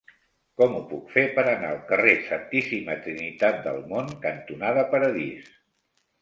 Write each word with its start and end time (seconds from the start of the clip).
Com 0.59 0.71
ho 0.77 0.79
puc 0.93 1.11
fer 1.15 1.25
per 1.35 1.43
anar 1.51 1.69
al 1.73 1.81
carrer 1.91 2.13
Santíssima 2.29 2.95
Trinitat 3.03 3.61
del 3.69 3.79
Mont 3.93 4.11
cantonada 4.25 4.87
Paradís? 4.95 5.55